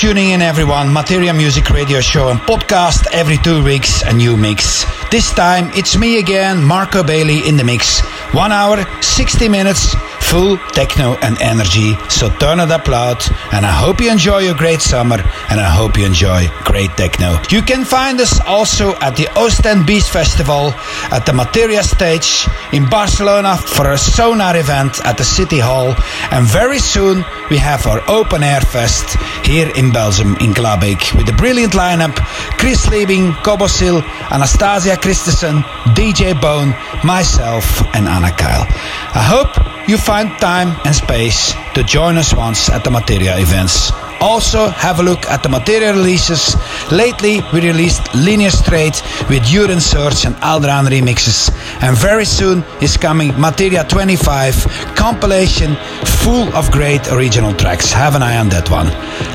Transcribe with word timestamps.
tuning 0.00 0.30
in, 0.30 0.40
everyone. 0.40 0.90
Materia 0.90 1.34
Music 1.34 1.68
Radio 1.68 2.00
Show 2.00 2.30
and 2.30 2.40
podcast 2.40 3.06
every 3.12 3.36
two 3.36 3.62
weeks, 3.62 4.00
a 4.00 4.14
new 4.14 4.34
mix. 4.34 4.86
This 5.10 5.30
time 5.34 5.70
it's 5.74 5.94
me 5.98 6.18
again, 6.18 6.64
Marco 6.64 7.02
Bailey, 7.02 7.46
in 7.46 7.58
the 7.58 7.64
mix. 7.64 8.00
One 8.32 8.50
hour, 8.50 8.78
60 9.02 9.50
minutes 9.50 9.94
full 10.30 10.56
techno 10.78 11.16
and 11.26 11.34
energy. 11.42 11.96
So 12.08 12.30
turn 12.38 12.60
it 12.60 12.70
up 12.70 12.86
loud. 12.86 13.20
And 13.52 13.66
I 13.66 13.72
hope 13.72 14.00
you 14.00 14.10
enjoy 14.12 14.38
your 14.46 14.54
great 14.54 14.80
summer. 14.80 15.18
And 15.50 15.58
I 15.58 15.68
hope 15.68 15.98
you 15.98 16.06
enjoy 16.06 16.46
great 16.64 16.92
techno. 16.96 17.42
You 17.50 17.62
can 17.62 17.84
find 17.84 18.20
us 18.20 18.40
also 18.46 18.94
at 19.00 19.16
the 19.16 19.26
Ostend 19.36 19.86
Beach 19.86 20.08
Festival 20.08 20.72
at 21.10 21.26
the 21.26 21.32
Materia 21.32 21.82
stage 21.82 22.46
in 22.72 22.88
Barcelona 22.88 23.56
for 23.56 23.90
a 23.90 23.98
Sónar 23.98 24.54
event 24.54 25.04
at 25.04 25.18
the 25.18 25.24
City 25.24 25.58
Hall. 25.58 25.96
And 26.30 26.46
very 26.46 26.78
soon 26.78 27.24
we 27.50 27.58
have 27.58 27.86
our 27.88 28.00
open 28.08 28.44
air 28.44 28.60
fest 28.60 29.18
here 29.44 29.70
in 29.74 29.90
Belgium 29.90 30.36
in 30.36 30.54
Glabbeek 30.54 31.12
with 31.16 31.28
a 31.28 31.36
brilliant 31.42 31.72
lineup 31.72 32.14
Chris 32.60 32.86
Liebing, 32.86 33.32
Kobosil, 33.42 34.02
Anastasia 34.30 34.94
Kristensen, 34.96 35.62
DJ 35.98 36.40
Bone, 36.40 36.70
myself, 37.02 37.82
and 37.96 38.06
Anna 38.06 38.30
Kyle. 38.30 38.66
I 39.12 39.24
hope 39.26 39.79
you 39.90 39.98
find 39.98 40.30
time 40.38 40.68
and 40.84 40.94
space 40.94 41.52
to 41.74 41.82
join 41.82 42.16
us 42.16 42.32
once 42.32 42.70
at 42.70 42.84
the 42.84 42.90
Materia 42.90 43.36
events. 43.38 43.90
Also, 44.20 44.68
have 44.68 45.00
a 45.00 45.02
look 45.02 45.26
at 45.26 45.42
the 45.42 45.48
Materia 45.48 45.92
releases. 45.92 46.54
Lately, 46.92 47.40
we 47.52 47.60
released 47.60 48.14
Linear 48.14 48.50
Straight 48.50 49.02
with 49.28 49.50
Urine 49.50 49.80
Search 49.80 50.26
and 50.26 50.36
Aldran 50.36 50.86
remixes. 50.86 51.50
And 51.82 51.96
very 51.96 52.24
soon 52.24 52.62
is 52.80 52.96
coming 52.96 53.32
Materia 53.40 53.82
25 53.82 54.94
compilation 54.94 55.74
full 56.22 56.54
of 56.54 56.70
great 56.70 57.10
original 57.10 57.52
tracks. 57.54 57.90
Have 57.90 58.14
an 58.14 58.22
eye 58.22 58.36
on 58.36 58.48
that 58.50 58.70
one. 58.70 58.86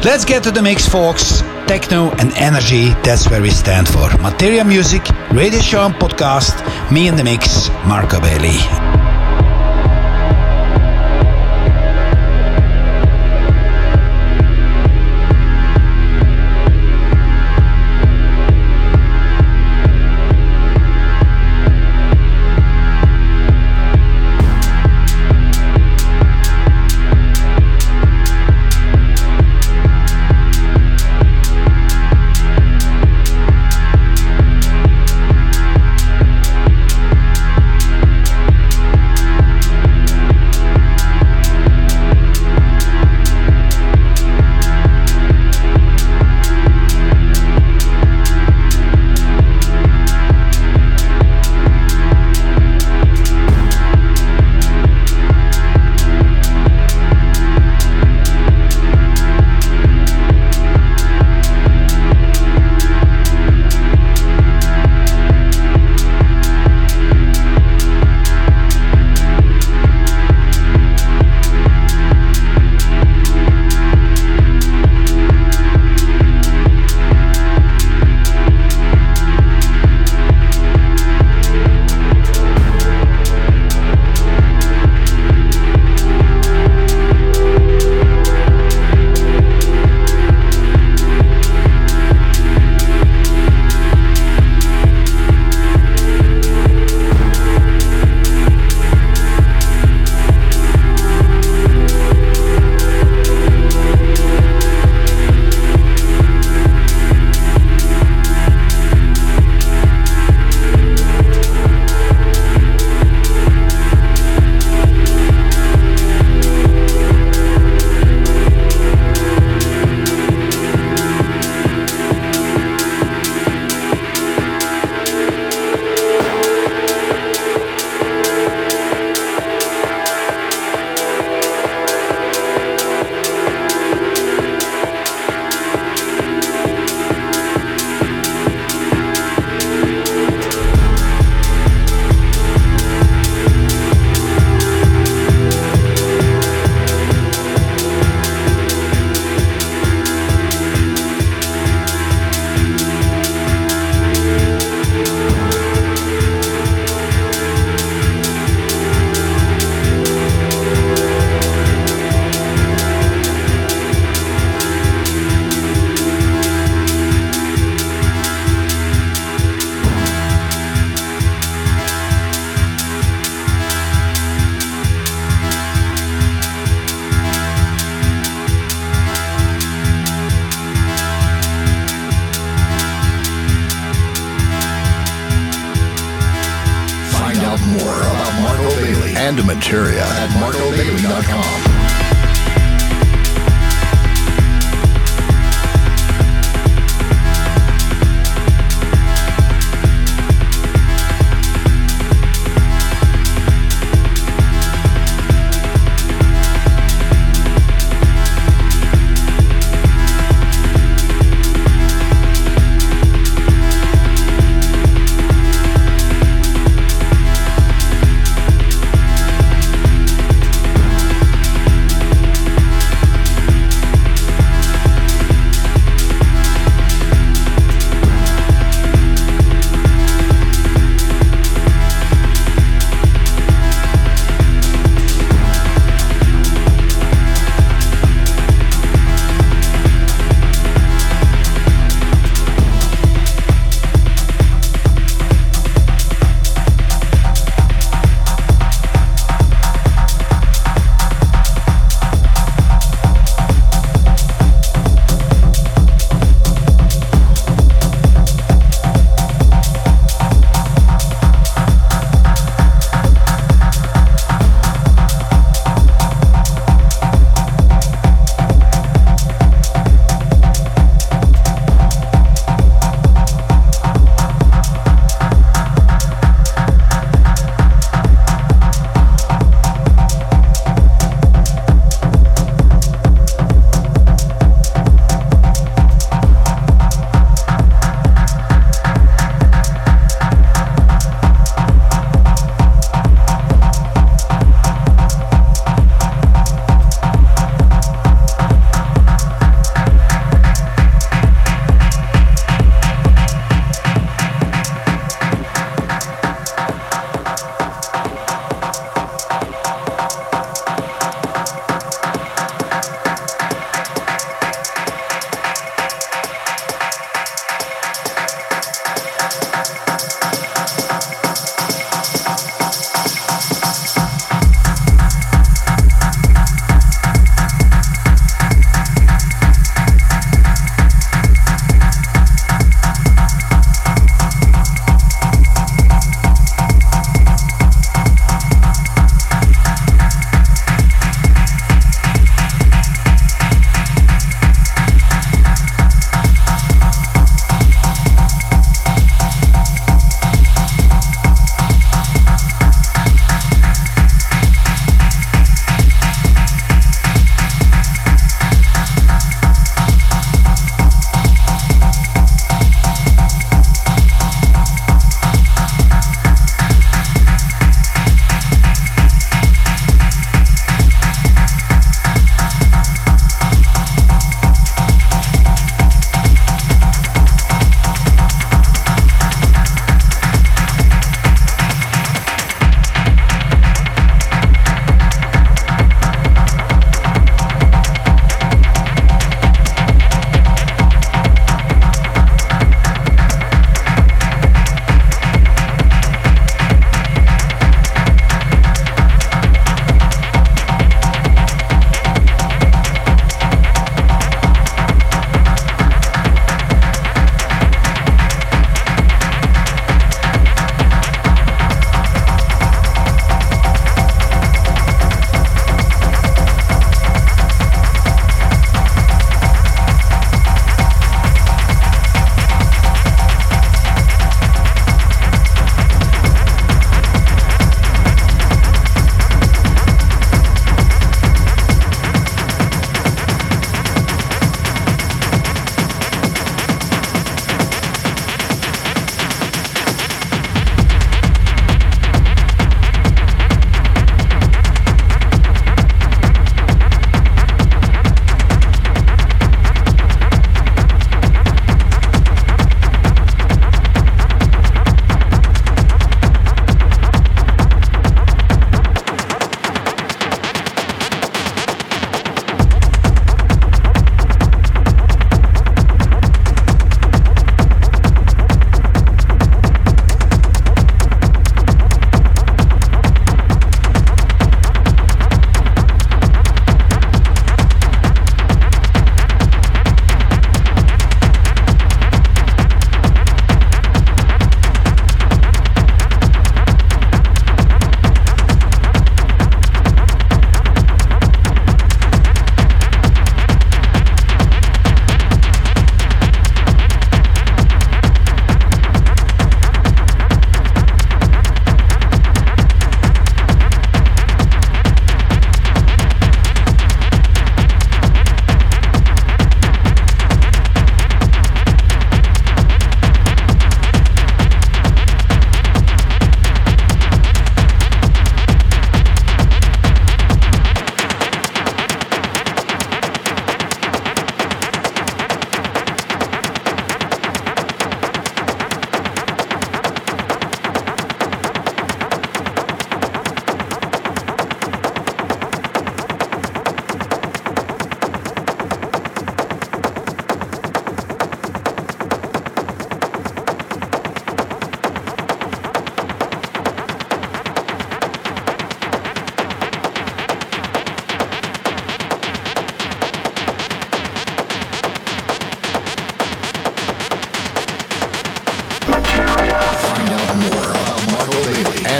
Let's 0.06 0.24
get 0.24 0.44
to 0.44 0.52
the 0.52 0.62
mix, 0.62 0.88
folks. 0.88 1.42
Techno 1.68 2.12
and 2.12 2.32
energy, 2.38 2.90
that's 3.04 3.30
where 3.30 3.42
we 3.42 3.50
stand 3.50 3.90
for. 3.90 4.08
Materia 4.22 4.64
Music, 4.64 5.02
radio 5.34 5.60
show 5.60 5.86
and 5.86 5.96
podcast. 5.96 6.56
Me 6.92 7.10
in 7.10 7.18
the 7.18 7.24
mix, 7.26 7.68
Marco 7.88 8.22
Bailey. 8.22 9.05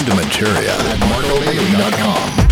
And 0.08 0.16
materia 0.16 0.74
at 0.74 1.00
marcobailey.com. 1.00 2.45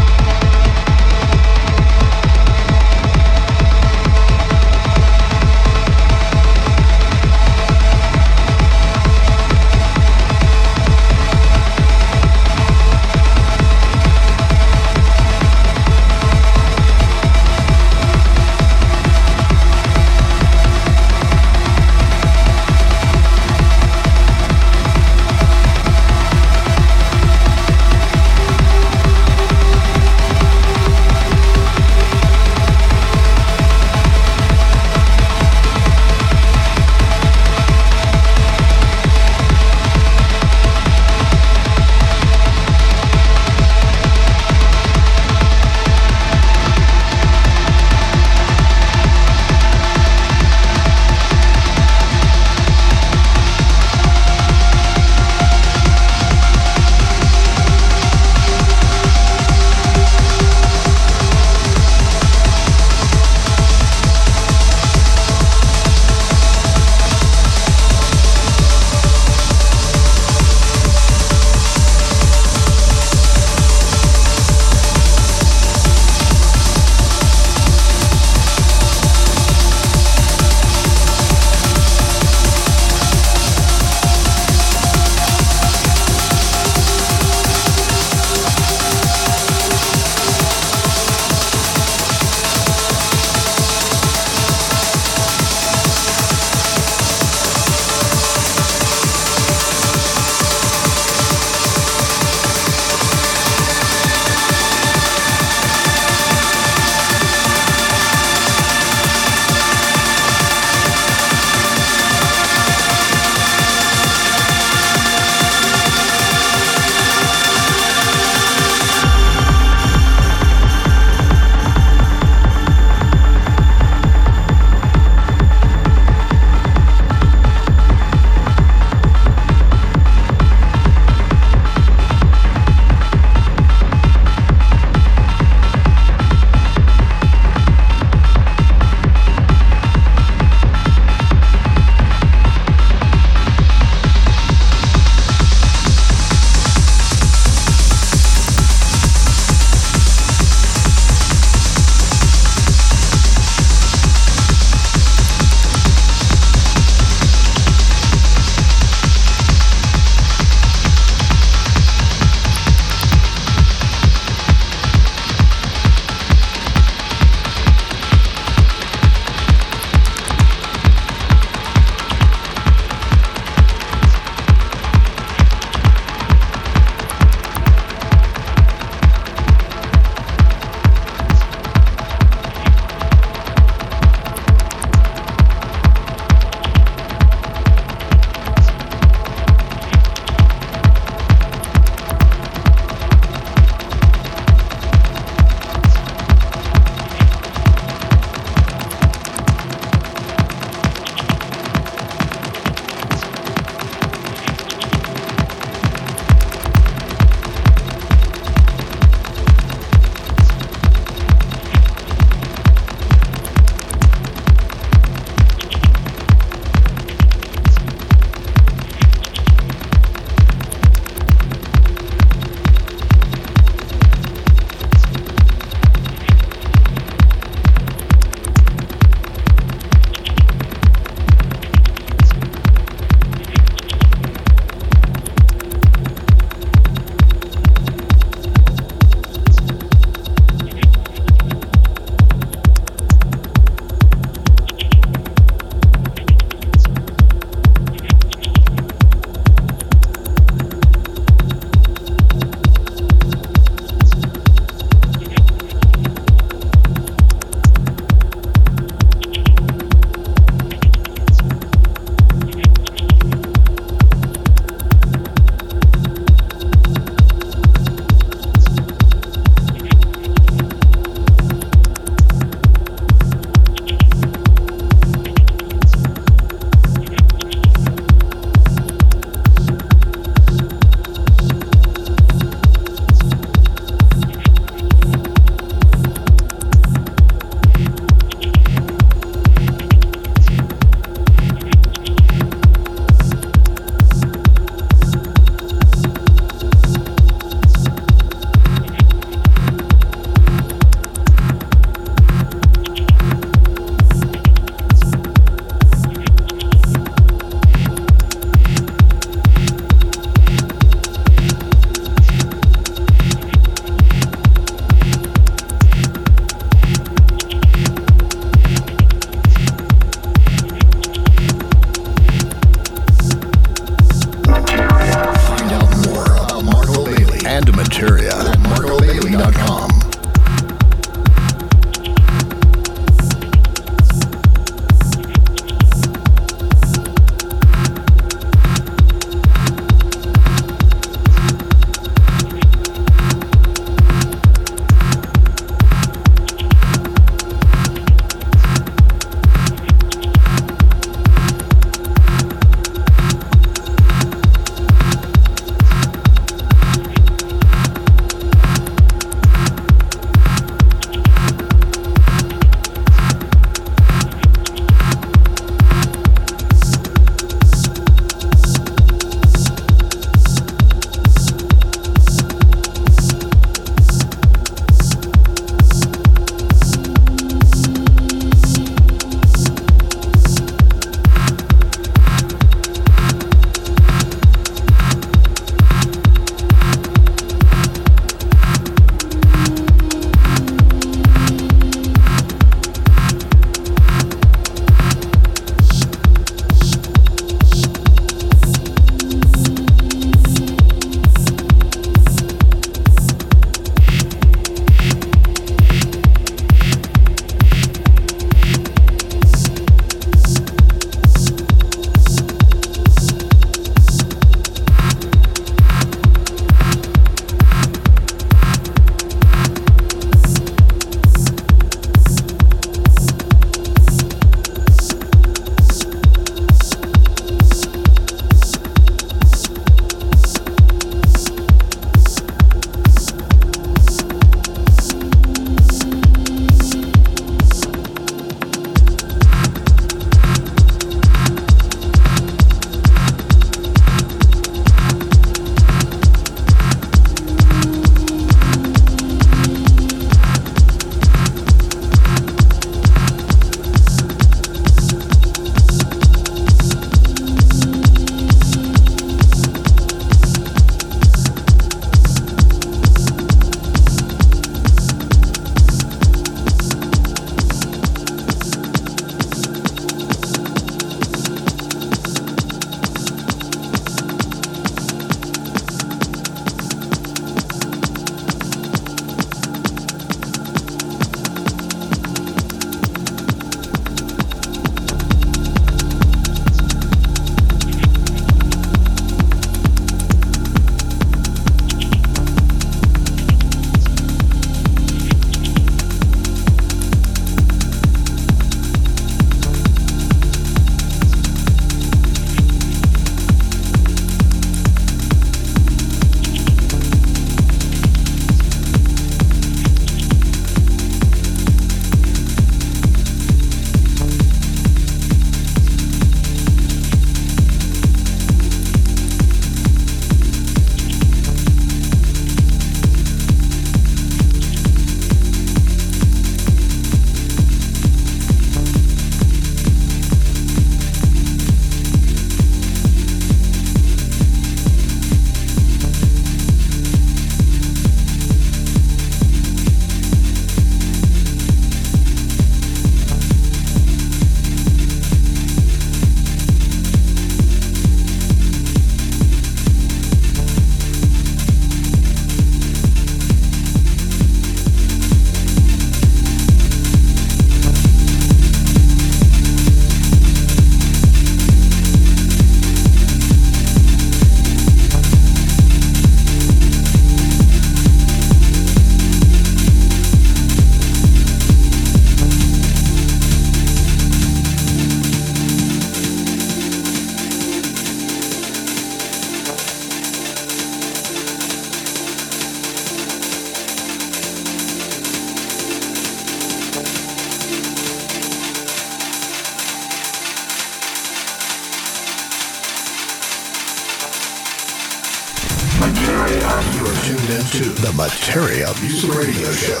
Music 599.02 599.34
Radio 599.34 599.72
Show 599.72 600.00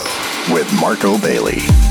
with 0.54 0.72
Marco 0.80 1.18
Bailey. 1.18 1.81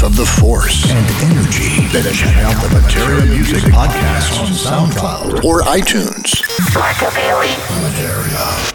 Get 0.00 0.06
of 0.06 0.16
the 0.16 0.24
force 0.24 0.90
and 0.90 1.32
energy, 1.32 1.86
then 1.88 2.12
check 2.12 2.36
out 2.38 2.54
the 2.62 2.80
Materia 2.80 3.26
Music 3.26 3.62
Podcast 3.64 4.40
on 4.40 4.52
SoundCloud 4.52 5.44
or 5.44 5.62
iTunes. 5.62 6.42
Marco 6.74 7.10
Materia. 7.82 8.69